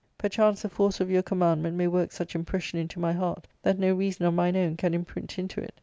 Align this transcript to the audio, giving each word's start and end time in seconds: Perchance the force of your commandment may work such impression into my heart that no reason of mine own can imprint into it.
Perchance 0.17 0.63
the 0.63 0.69
force 0.69 0.99
of 0.99 1.11
your 1.11 1.21
commandment 1.21 1.77
may 1.77 1.85
work 1.87 2.11
such 2.11 2.33
impression 2.33 2.79
into 2.79 2.99
my 2.99 3.13
heart 3.13 3.45
that 3.61 3.77
no 3.77 3.93
reason 3.93 4.25
of 4.25 4.33
mine 4.33 4.55
own 4.55 4.75
can 4.75 4.95
imprint 4.95 5.37
into 5.37 5.61
it. 5.61 5.75